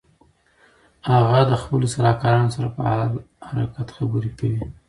[1.09, 3.11] هغه د خپلو سلاکارانو سره په حال
[3.49, 4.61] حرکت خبرې کوي.